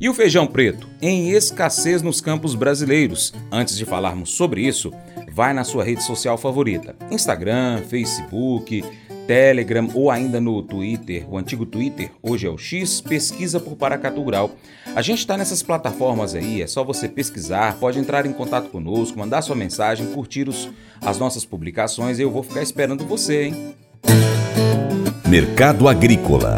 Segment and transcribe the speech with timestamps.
[0.00, 3.34] E o feijão preto, em escassez nos campos brasileiros.
[3.52, 4.90] Antes de falarmos sobre isso,
[5.30, 8.82] vai na sua rede social favorita: Instagram, Facebook,
[9.26, 14.22] Telegram ou ainda no Twitter, o antigo Twitter, hoje é o X, pesquisa por Paracatu
[14.22, 14.56] Rural.
[14.96, 19.18] A gente está nessas plataformas aí, é só você pesquisar, pode entrar em contato conosco,
[19.18, 20.70] mandar sua mensagem, curtir os,
[21.02, 23.74] as nossas publicações eu vou ficar esperando você, hein?
[25.28, 26.56] Mercado Agrícola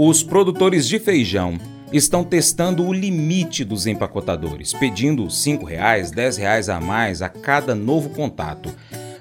[0.00, 1.58] Os produtores de feijão
[1.92, 7.74] estão testando o limite dos empacotadores, pedindo R$ 5, R$ 10 a mais a cada
[7.74, 8.72] novo contato.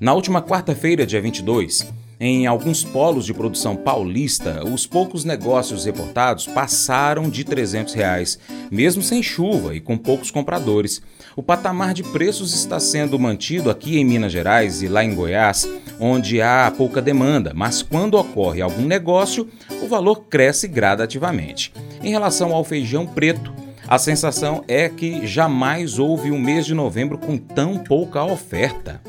[0.00, 1.86] Na última quarta-feira, dia 22,
[2.26, 8.38] em alguns polos de produção paulista, os poucos negócios reportados passaram de 300 reais,
[8.70, 11.02] mesmo sem chuva e com poucos compradores.
[11.36, 15.68] O patamar de preços está sendo mantido aqui em Minas Gerais e lá em Goiás,
[16.00, 19.46] onde há pouca demanda, mas quando ocorre algum negócio,
[19.82, 21.74] o valor cresce gradativamente.
[22.02, 23.52] Em relação ao feijão preto,
[23.86, 29.02] a sensação é que jamais houve um mês de novembro com tão pouca oferta.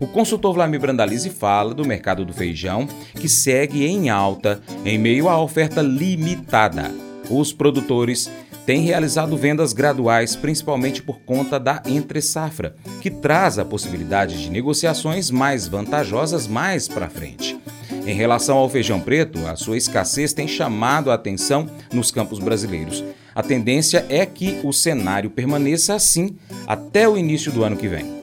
[0.00, 5.28] O consultor Vlamir Brandalize fala do mercado do feijão, que segue em alta em meio
[5.28, 6.92] à oferta limitada.
[7.28, 8.30] Os produtores
[8.64, 15.30] têm realizado vendas graduais, principalmente por conta da entre-safra, que traz a possibilidade de negociações
[15.30, 17.58] mais vantajosas mais para frente.
[18.06, 23.04] Em relação ao feijão preto, a sua escassez tem chamado a atenção nos campos brasileiros.
[23.34, 28.17] A tendência é que o cenário permaneça assim até o início do ano que vem.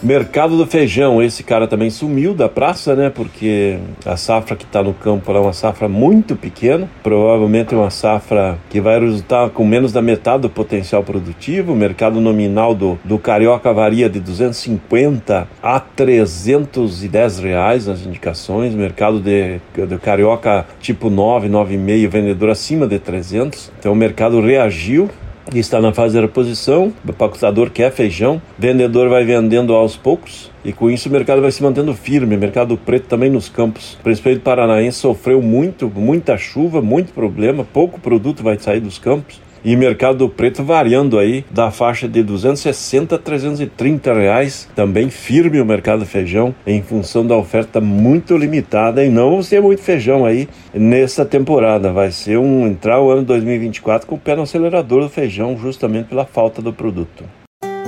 [0.00, 3.10] Mercado do feijão, esse cara também sumiu da praça, né?
[3.10, 8.56] Porque a safra que está no campo é uma safra muito pequena, provavelmente uma safra
[8.70, 11.72] que vai resultar com menos da metade do potencial produtivo.
[11.72, 18.76] O mercado nominal do, do carioca varia de 250 a 310 reais nas indicações.
[18.76, 23.72] Mercado de, do carioca tipo 9, 9,5, vendedor acima de 300.
[23.80, 25.10] Então o mercado reagiu
[25.56, 30.50] está na fase de reposição, o pacotador quer feijão, vendedor vai vendendo aos poucos.
[30.64, 32.36] E com isso o mercado vai se mantendo firme.
[32.36, 37.98] O mercado preto também nos campos, principalmente paranaense, sofreu muito, muita chuva, muito problema, pouco
[37.98, 39.40] produto vai sair dos campos.
[39.64, 44.68] E mercado preto variando aí da faixa de 260 a 330 reais.
[44.74, 49.82] Também firme o mercado feijão em função da oferta muito limitada e não ter muito
[49.82, 51.92] feijão aí nessa temporada.
[51.92, 56.08] Vai ser um entrar o ano 2024 com o pé no acelerador do feijão justamente
[56.08, 57.24] pela falta do produto.